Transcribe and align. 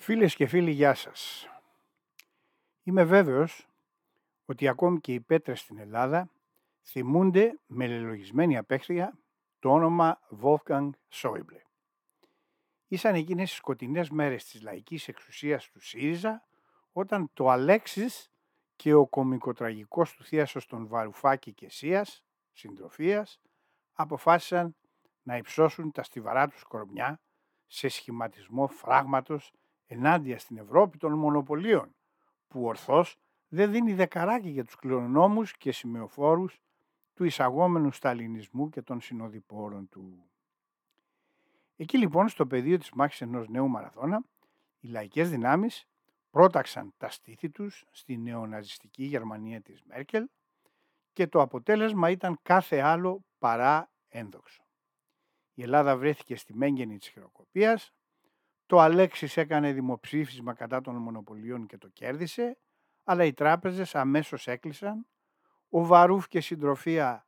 Φίλες 0.00 0.34
και 0.34 0.46
φίλοι, 0.46 0.70
γεια 0.70 0.94
σας. 0.94 1.48
Είμαι 2.82 3.04
βέβαιος 3.04 3.68
ότι 4.44 4.68
ακόμη 4.68 5.00
και 5.00 5.12
οι 5.12 5.20
πέτρες 5.20 5.60
στην 5.60 5.78
Ελλάδα 5.78 6.30
θυμούνται 6.82 7.58
με 7.66 7.86
λελογισμένη 7.86 8.56
απέχθεια 8.56 9.18
το 9.58 9.70
όνομα 9.70 10.20
Wolfgang 10.42 10.90
Schäuble. 11.12 11.62
Ήσαν 12.88 13.14
εκείνες 13.14 13.52
οι 13.52 13.54
σκοτεινές 13.54 14.10
μέρες 14.10 14.44
της 14.44 14.62
λαϊκής 14.62 15.08
εξουσίας 15.08 15.68
του 15.70 15.80
ΣΥΡΙΖΑ 15.80 16.46
όταν 16.92 17.30
το 17.32 17.48
Αλέξης 17.48 18.30
και 18.76 18.94
ο 18.94 19.06
κομικοτραγικός 19.06 20.12
του 20.14 20.24
θείασος 20.24 20.66
των 20.66 20.86
Βαρουφάκη 20.86 21.52
και 21.52 21.70
Σίας, 21.70 22.24
συντροφίας, 22.52 23.40
αποφάσισαν 23.92 24.76
να 25.22 25.36
υψώσουν 25.36 25.92
τα 25.92 26.02
στιβαρά 26.02 26.48
τους 26.48 26.62
κορμιά 26.62 27.20
σε 27.66 27.88
σχηματισμό 27.88 28.66
φράγματος 28.66 29.52
ενάντια 29.88 30.38
στην 30.38 30.56
Ευρώπη 30.56 30.98
των 30.98 31.12
μονοπωλίων, 31.12 31.94
που 32.48 32.64
ορθώς 32.64 33.18
δεν 33.48 33.70
δίνει 33.70 33.94
δεκαράκι 33.94 34.48
για 34.48 34.64
τους 34.64 34.76
κληρονόμους 34.76 35.56
και 35.56 35.72
σημεοφόρους 35.72 36.60
του 37.14 37.24
εισαγόμενου 37.24 37.92
σταλινισμού 37.92 38.68
και 38.68 38.82
των 38.82 39.00
συνοδοιπόρων 39.00 39.88
του. 39.88 40.22
Εκεί 41.76 41.98
λοιπόν 41.98 42.28
στο 42.28 42.46
πεδίο 42.46 42.78
της 42.78 42.90
μάχης 42.92 43.20
ενός 43.20 43.48
νέου 43.48 43.68
μαραθώνα, 43.68 44.24
οι 44.80 44.88
λαϊκές 44.88 45.30
δυνάμεις 45.30 45.86
πρόταξαν 46.30 46.94
τα 46.96 47.08
στήθη 47.10 47.50
τους 47.50 47.84
στη 47.90 48.16
νεοναζιστική 48.16 49.04
Γερμανία 49.04 49.60
της 49.60 49.82
Μέρκελ 49.82 50.28
και 51.12 51.26
το 51.26 51.40
αποτέλεσμα 51.40 52.10
ήταν 52.10 52.38
κάθε 52.42 52.80
άλλο 52.80 53.24
παρά 53.38 53.90
ένδοξο. 54.08 54.62
Η 55.54 55.62
Ελλάδα 55.62 55.96
βρέθηκε 55.96 56.36
στη 56.36 56.54
μέγενη 56.54 56.98
της 56.98 57.08
χειροκοπίας, 57.08 57.92
το 58.68 58.78
Αλέξης 58.78 59.36
έκανε 59.36 59.72
δημοψήφισμα 59.72 60.54
κατά 60.54 60.80
των 60.80 60.96
μονοπωλίων 60.96 61.66
και 61.66 61.78
το 61.78 61.88
κέρδισε, 61.88 62.58
αλλά 63.04 63.24
οι 63.24 63.32
τράπεζες 63.32 63.94
αμέσως 63.94 64.46
έκλεισαν, 64.46 65.06
ο 65.68 65.84
Βαρούφ 65.84 66.28
και 66.28 66.40
συντροφία 66.40 67.26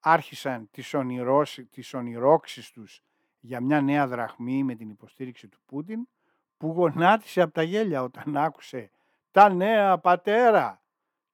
άρχισαν 0.00 0.68
τις, 0.70 0.94
ονειρώσεις, 0.94 1.68
τις 1.70 1.94
ονειρόξεις 1.94 2.70
τους 2.70 3.02
για 3.40 3.60
μια 3.60 3.80
νέα 3.80 4.06
δραχμή 4.06 4.62
με 4.62 4.74
την 4.74 4.88
υποστήριξη 4.88 5.48
του 5.48 5.58
Πούτιν, 5.66 6.08
που 6.56 6.68
γονάτισε 6.68 7.40
από 7.40 7.52
τα 7.52 7.62
γέλια 7.62 8.02
όταν 8.02 8.36
άκουσε 8.36 8.90
«Τα 9.30 9.48
νέα 9.54 9.98
πατέρα» 9.98 10.82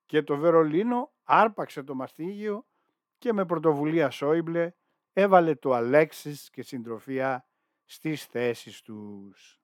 και 0.06 0.22
το 0.22 0.36
Βερολίνο 0.36 1.12
άρπαξε 1.24 1.82
το 1.82 1.94
μαστίγιο 1.94 2.66
και 3.18 3.32
με 3.32 3.44
πρωτοβουλία 3.44 4.10
Σόιμπλε 4.10 4.72
έβαλε 5.12 5.54
το 5.54 5.72
Αλέξης 5.72 6.50
και 6.50 6.62
συντροφία 6.62 7.47
στις 7.90 8.24
θέσεις 8.24 8.82
τους. 8.82 9.60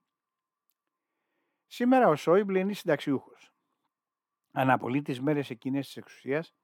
Σήμερα 1.67 2.09
ο 2.09 2.17
Σόιμπλε 2.17 2.59
είναι 2.59 2.73
συνταξιούχος. 2.73 3.53
Αναπολύει 4.51 5.03
τις 5.03 5.21
μέρες 5.21 5.51
εκείνες 5.51 5.87
της 5.87 5.97
εξουσίας 5.97 6.55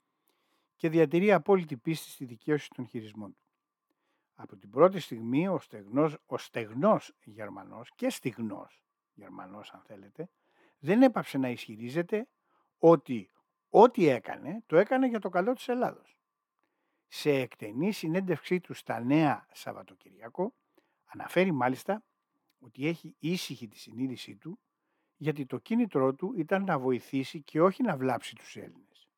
και 0.76 0.88
διατηρεί 0.88 1.32
απόλυτη 1.32 1.76
πίστη 1.76 2.10
στη 2.10 2.24
δικαίωση 2.24 2.68
των 2.74 2.86
χειρισμών 2.86 3.36
του. 3.36 3.44
Από 4.34 4.56
την 4.56 4.70
πρώτη 4.70 5.00
στιγμή 5.00 5.48
ο 5.48 5.58
στεγνός, 5.58 6.18
ο 6.26 6.38
στεγνός 6.38 7.14
Γερμανός 7.24 7.90
και 7.94 8.10
στιγνός 8.10 8.82
Γερμανός 9.14 9.70
αν 9.70 9.82
θέλετε, 9.82 10.30
δεν 10.78 11.02
έπαψε 11.02 11.38
να 11.38 11.48
ισχυρίζεται 11.48 12.28
ότι 12.78 13.30
ό,τι 13.68 14.08
έκανε, 14.08 14.62
το 14.66 14.76
έκανε 14.76 15.06
για 15.06 15.18
το 15.18 15.28
καλό 15.28 15.52
της 15.52 15.68
Ελλάδος. 15.68 16.18
Σε 17.08 17.30
εκτενή 17.30 17.92
συνέντευξή 17.92 18.60
του 18.60 18.74
στα 18.74 19.00
Νέα 19.00 19.46
Σαββατοκυριακό, 19.52 20.54
Αναφέρει 21.12 21.52
μάλιστα 21.52 22.04
ότι 22.58 22.86
έχει 22.86 23.14
ήσυχη 23.18 23.68
τη 23.68 23.78
συνείδησή 23.78 24.36
του 24.36 24.58
γιατί 25.16 25.46
το 25.46 25.58
κίνητρό 25.58 26.14
του 26.14 26.32
ήταν 26.36 26.64
να 26.64 26.78
βοηθήσει 26.78 27.42
και 27.42 27.60
όχι 27.60 27.82
να 27.82 27.96
βλάψει 27.96 28.34
τους 28.34 28.56
Έλληνες. 28.56 29.08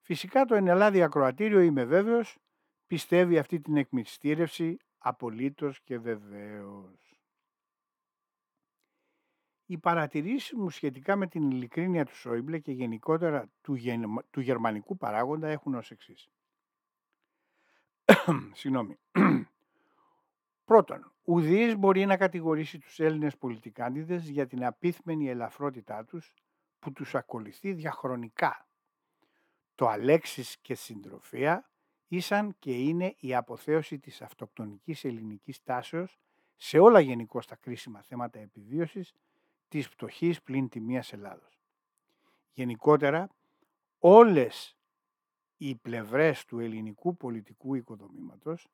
Φυσικά 0.00 0.44
το 0.44 0.54
ενελάδι 0.54 1.02
ακροατήριο 1.02 1.60
είμαι 1.60 1.84
βέβαιος 1.84 2.38
πιστεύει 2.86 3.38
αυτή 3.38 3.60
την 3.60 3.76
εκμυστήρευση 3.76 4.76
απολύτως 4.98 5.80
και 5.80 5.98
βεβαίως. 5.98 7.20
Οι 9.66 9.78
παρατηρήσεις 9.78 10.52
μου 10.52 10.70
σχετικά 10.70 11.16
με 11.16 11.26
την 11.26 11.50
ειλικρίνεια 11.50 12.04
του 12.04 12.16
Σόιμπλε 12.16 12.58
και 12.58 12.72
γενικότερα 12.72 13.50
του, 13.60 13.76
του 14.30 14.40
γερμανικού 14.40 14.96
παράγοντα 14.96 15.48
έχουν 15.48 15.74
ως 15.74 15.90
εξής. 15.90 16.30
Συγγνώμη. 18.52 18.98
Πρώτον, 20.66 21.12
ουδής 21.24 21.76
μπορεί 21.76 22.06
να 22.06 22.16
κατηγορήσει 22.16 22.78
τους 22.78 23.00
Έλληνες 23.00 23.36
πολιτικάντιδες 23.36 24.28
για 24.28 24.46
την 24.46 24.64
απίθμενη 24.64 25.28
ελαφρότητά 25.28 26.04
τους 26.04 26.32
που 26.78 26.92
τους 26.92 27.14
ακολουθεί 27.14 27.72
διαχρονικά. 27.72 28.68
Το 29.74 29.88
Αλέξης 29.88 30.58
και 30.58 30.74
συντροφία 30.74 31.70
ήσαν 32.08 32.56
και 32.58 32.72
είναι 32.72 33.14
η 33.18 33.34
αποθέωση 33.34 33.98
της 33.98 34.22
αυτοκτονικής 34.22 35.04
ελληνικής 35.04 35.62
τάσεως 35.62 36.18
σε 36.56 36.78
όλα 36.78 37.00
γενικώ 37.00 37.40
τα 37.40 37.56
κρίσιμα 37.56 38.02
θέματα 38.02 38.38
επιβίωσης 38.38 39.14
της 39.68 39.88
πτωχής 39.88 40.42
πλην 40.42 40.68
τιμίας 40.68 41.12
Ελλάδος. 41.12 41.60
Γενικότερα, 42.52 43.28
όλες 43.98 44.76
οι 45.56 45.74
πλευρές 45.74 46.44
του 46.44 46.58
ελληνικού 46.58 47.16
πολιτικού 47.16 47.74
οικοδομήματος 47.74 48.68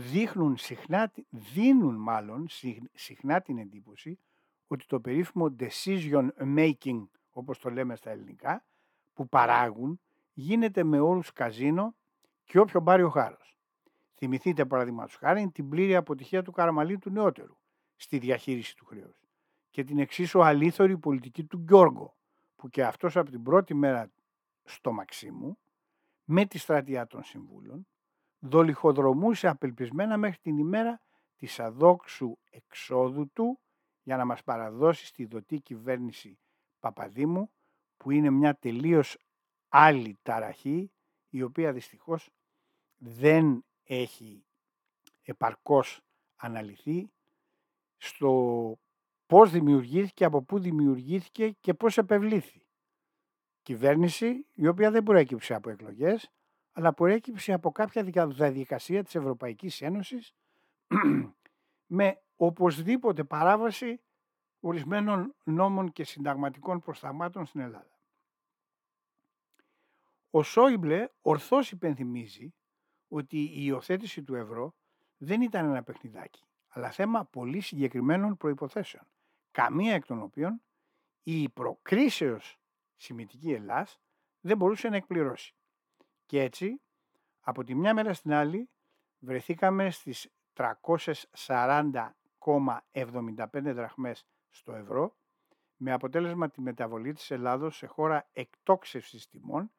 δείχνουν 0.00 0.56
συχνά, 0.56 1.12
δίνουν 1.30 1.94
μάλλον 1.94 2.46
συχνά 2.94 3.40
την 3.40 3.58
εντύπωση 3.58 4.18
ότι 4.66 4.86
το 4.86 5.00
περίφημο 5.00 5.54
decision 5.58 6.28
making, 6.56 7.06
όπως 7.30 7.58
το 7.58 7.70
λέμε 7.70 7.96
στα 7.96 8.10
ελληνικά, 8.10 8.64
που 9.14 9.28
παράγουν, 9.28 10.00
γίνεται 10.32 10.84
με 10.84 11.00
όρους 11.00 11.32
καζίνο 11.32 11.94
και 12.44 12.58
όποιο 12.58 12.82
πάρει 12.82 13.02
ο 13.02 13.08
χάρος. 13.08 13.56
Θυμηθείτε 14.14 14.64
παραδείγματος 14.64 15.14
χάρη 15.16 15.50
την 15.50 15.68
πλήρη 15.68 15.96
αποτυχία 15.96 16.42
του 16.42 16.52
Καραμαλή 16.52 16.98
του 16.98 17.10
νεότερου 17.10 17.56
στη 17.96 18.18
διαχείριση 18.18 18.76
του 18.76 18.84
χρέους 18.84 19.24
και 19.70 19.84
την 19.84 19.98
εξίσου 19.98 20.44
αλήθωρη 20.44 20.98
πολιτική 20.98 21.44
του 21.44 21.64
Γιώργο 21.68 22.16
που 22.56 22.68
και 22.68 22.84
αυτός 22.84 23.16
από 23.16 23.30
την 23.30 23.42
πρώτη 23.42 23.74
μέρα 23.74 24.10
στο 24.64 24.92
Μαξίμου 24.92 25.58
με 26.24 26.44
τη 26.44 26.58
στρατεία 26.58 27.06
των 27.06 27.22
συμβούλων 27.22 27.86
δολιχοδρομούσε 28.38 29.48
απελπισμένα 29.48 30.16
μέχρι 30.16 30.38
την 30.38 30.58
ημέρα 30.58 31.00
της 31.36 31.60
αδόξου 31.60 32.38
εξόδου 32.50 33.30
του 33.32 33.60
για 34.02 34.16
να 34.16 34.24
μας 34.24 34.42
παραδώσει 34.42 35.06
στη 35.06 35.24
δοτή 35.24 35.60
κυβέρνηση 35.60 36.38
Παπαδήμου 36.80 37.50
που 37.96 38.10
είναι 38.10 38.30
μια 38.30 38.54
τελείως 38.54 39.18
άλλη 39.68 40.18
ταραχή 40.22 40.90
η 41.28 41.42
οποία 41.42 41.72
δυστυχώς 41.72 42.30
δεν 42.96 43.64
έχει 43.84 44.44
επαρκώς 45.22 46.00
αναλυθεί 46.36 47.10
στο 47.96 48.74
πώς 49.26 49.50
δημιουργήθηκε, 49.50 50.24
από 50.24 50.42
πού 50.42 50.58
δημιουργήθηκε 50.58 51.50
και 51.50 51.74
πώς 51.74 51.98
επευλήθη. 51.98 52.62
Κυβέρνηση 53.62 54.46
η 54.54 54.66
οποία 54.66 54.90
δεν 54.90 55.02
προέκυψε 55.02 55.54
από 55.54 55.70
εκλογές 55.70 56.30
αλλά 56.78 56.92
προέκυψε 56.92 57.52
από 57.52 57.72
κάποια 57.72 58.26
διαδικασία 58.28 59.04
της 59.04 59.14
Ευρωπαϊκής 59.14 59.82
Ένωσης 59.82 60.34
με 61.96 62.22
οπωσδήποτε 62.36 63.24
παράβαση 63.24 64.00
ορισμένων 64.60 65.34
νόμων 65.44 65.92
και 65.92 66.04
συνταγματικών 66.04 66.80
προσταγμάτων 66.80 67.46
στην 67.46 67.60
Ελλάδα. 67.60 67.98
Ο 70.30 70.42
Σόιμπλε 70.42 71.08
ορθώς 71.20 71.70
υπενθυμίζει 71.70 72.54
ότι 73.08 73.38
η 73.38 73.52
υιοθέτηση 73.54 74.22
του 74.22 74.34
ευρώ 74.34 74.74
δεν 75.16 75.40
ήταν 75.40 75.64
ένα 75.64 75.82
παιχνιδάκι, 75.82 76.44
αλλά 76.68 76.90
θέμα 76.90 77.24
πολύ 77.24 77.60
συγκεκριμένων 77.60 78.36
προϋποθέσεων, 78.36 79.04
καμία 79.50 79.94
εκ 79.94 80.06
των 80.06 80.22
οποίων 80.22 80.62
η 81.22 81.48
προκρίσεως 81.48 82.58
σημητική 82.96 83.52
Ελλάς 83.52 84.00
δεν 84.40 84.56
μπορούσε 84.56 84.88
να 84.88 84.96
εκπληρώσει. 84.96 85.52
Και 86.28 86.42
έτσι, 86.42 86.80
από 87.40 87.64
τη 87.64 87.74
μια 87.74 87.94
μέρα 87.94 88.14
στην 88.14 88.32
άλλη, 88.32 88.68
βρεθήκαμε 89.18 89.90
στις 89.90 90.30
340,75 90.54 93.46
δραχμές 93.52 94.26
στο 94.50 94.72
ευρώ, 94.72 95.16
με 95.76 95.92
αποτέλεσμα 95.92 96.50
τη 96.50 96.60
μεταβολή 96.60 97.12
της 97.12 97.30
Ελλάδος 97.30 97.76
σε 97.76 97.86
χώρα 97.86 98.28
εκτόξευσης 98.32 99.28
τιμών 99.28 99.70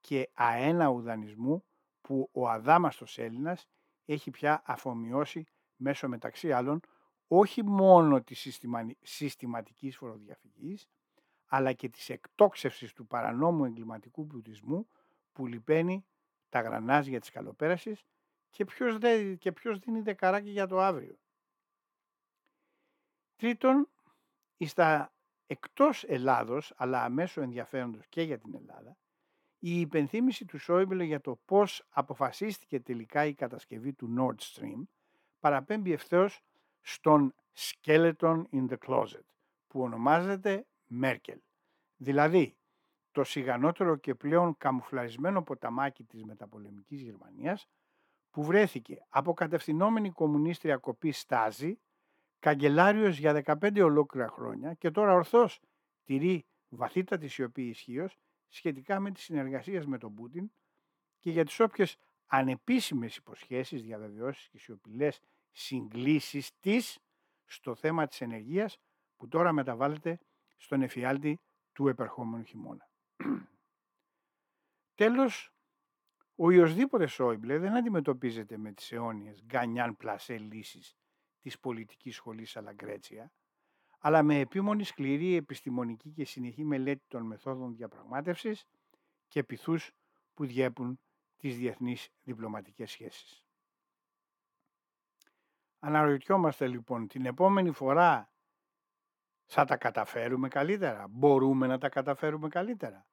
και 0.00 0.30
αέναου 0.34 1.00
δανεισμού 1.00 1.64
που 2.00 2.28
ο 2.32 2.48
αδάμαστος 2.48 3.18
Έλληνας 3.18 3.68
έχει 4.04 4.30
πια 4.30 4.62
αφομοιώσει 4.64 5.46
μέσω 5.76 6.08
μεταξύ 6.08 6.52
άλλων 6.52 6.80
όχι 7.26 7.64
μόνο 7.64 8.22
της 8.22 8.60
συστηματικής 9.02 9.96
φοροδιαφυγής, 9.96 10.88
αλλά 11.46 11.72
και 11.72 11.88
της 11.88 12.08
εκτόξευσης 12.08 12.92
του 12.92 13.06
παρανόμου 13.06 13.64
εγκληματικού 13.64 14.26
πλουτισμού 14.26 14.88
που 15.38 15.46
λυπαίνει 15.46 16.06
τα 16.48 16.60
γρανάζια 16.60 17.20
της 17.20 17.30
καλοπέρασης 17.30 18.04
και 18.50 18.64
ποιος, 18.64 18.98
δε, 18.98 19.34
και 19.34 19.52
ποιος 19.52 19.78
δίνει 19.78 20.00
δεκαράκι 20.00 20.50
για 20.50 20.66
το 20.66 20.80
αύριο. 20.80 21.18
Τρίτον, 23.36 23.88
στα 24.58 25.12
εκτός 25.46 26.04
Ελλάδος, 26.04 26.72
αλλά 26.76 27.04
αμέσως 27.04 27.42
ενδιαφέροντος 27.42 28.06
και 28.08 28.22
για 28.22 28.38
την 28.38 28.54
Ελλάδα, 28.54 28.96
η 29.58 29.80
υπενθύμηση 29.80 30.44
του 30.44 30.58
Σόιμπλε 30.58 31.04
για 31.04 31.20
το 31.20 31.40
πώς 31.44 31.86
αποφασίστηκε 31.88 32.80
τελικά 32.80 33.24
η 33.24 33.34
κατασκευή 33.34 33.92
του 33.92 34.14
Nord 34.18 34.42
Stream 34.42 34.82
παραπέμπει 35.40 35.92
ευθέως 35.92 36.40
στον 36.80 37.34
skeleton 37.54 38.42
in 38.52 38.68
the 38.68 38.76
closet 38.86 39.24
που 39.66 39.80
ονομάζεται 39.80 40.66
Μέρκελ. 40.86 41.40
Δηλαδή, 41.96 42.56
το 43.12 43.24
σιγανότερο 43.24 43.96
και 43.96 44.14
πλέον 44.14 44.56
καμουφλαρισμένο 44.58 45.42
ποταμάκι 45.42 46.04
της 46.04 46.24
μεταπολεμικής 46.24 47.00
Γερμανίας 47.00 47.68
που 48.30 48.42
βρέθηκε 48.42 49.06
από 49.08 49.34
κατευθυνόμενη 49.34 50.10
κομμουνίστρια 50.10 50.76
κοπής 50.76 51.18
Στάζη, 51.18 51.78
καγκελάριος 52.38 53.18
για 53.18 53.32
15 53.32 53.80
ολόκληρα 53.82 54.28
χρόνια 54.28 54.74
και 54.74 54.90
τώρα 54.90 55.14
ορθώς 55.14 55.60
τηρεί 56.04 56.46
βαθύτατη 56.68 57.28
σιωπή 57.28 57.62
ισχύως 57.62 58.18
σχετικά 58.48 59.00
με 59.00 59.10
τις 59.10 59.22
συνεργασίες 59.24 59.86
με 59.86 59.98
τον 59.98 60.14
Πούτιν 60.14 60.50
και 61.18 61.30
για 61.30 61.44
τις 61.44 61.60
όποιες 61.60 61.96
ανεπίσημες 62.26 63.16
υποσχέσεις, 63.16 63.82
διαβεβαιώσεις 63.82 64.48
και 64.48 64.58
σιωπηλές 64.58 65.20
συγκλήσεις 65.50 66.50
της 66.60 66.98
στο 67.44 67.74
θέμα 67.74 68.06
της 68.06 68.20
ενεργείας 68.20 68.78
που 69.16 69.28
τώρα 69.28 69.52
μεταβάλλεται 69.52 70.18
στον 70.56 70.82
εφιάλτη 70.82 71.40
του 71.72 71.88
επερχόμενου 71.88 72.44
χειμώνα. 72.44 72.87
Τέλος, 74.94 75.52
ο 76.34 76.46
οποιοσδήποτε 76.46 77.06
Σόιμπλε 77.06 77.58
δεν 77.58 77.76
αντιμετωπίζεται 77.76 78.56
με 78.56 78.72
τις 78.72 78.92
αιώνιες 78.92 79.42
γκανιάν 79.44 79.96
πλασέ 79.96 80.38
λύσεις 80.38 80.96
της 81.40 81.58
πολιτικής 81.58 82.14
σχολής 82.14 82.56
Αλαγκρέτσια, 82.56 83.32
αλλά 83.98 84.22
με 84.22 84.38
επίμονη 84.38 84.84
σκληρή 84.84 85.34
επιστημονική 85.34 86.10
και 86.10 86.24
συνεχή 86.24 86.64
μελέτη 86.64 87.04
των 87.08 87.22
μεθόδων 87.22 87.74
διαπραγμάτευσης 87.74 88.66
και 89.28 89.44
πυθούς 89.44 89.92
που 90.34 90.46
διέπουν 90.46 91.00
τις 91.36 91.56
διεθνείς 91.56 92.08
διπλωματικές 92.22 92.90
σχέσεις. 92.90 93.44
Αναρωτιόμαστε 95.78 96.66
λοιπόν 96.66 97.08
την 97.08 97.26
επόμενη 97.26 97.72
φορά 97.72 98.32
θα 99.44 99.64
τα 99.64 99.76
καταφέρουμε 99.76 100.48
καλύτερα, 100.48 101.06
μπορούμε 101.08 101.66
να 101.66 101.78
τα 101.78 101.88
καταφέρουμε 101.88 102.48
καλύτερα; 102.48 103.07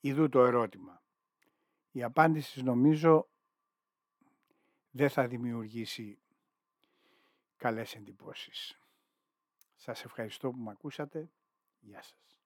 Ιδού 0.00 0.28
το 0.28 0.44
ερώτημα. 0.44 1.02
Η 1.90 2.02
απάντηση 2.02 2.62
νομίζω 2.62 3.28
δεν 4.90 5.10
θα 5.10 5.26
δημιουργήσει 5.26 6.18
καλές 7.56 7.94
εντυπώσεις. 7.94 8.78
Σας 9.76 10.04
ευχαριστώ 10.04 10.50
που 10.50 10.58
με 10.58 10.70
ακούσατε. 10.70 11.30
Γεια 11.80 12.02
σας. 12.02 12.39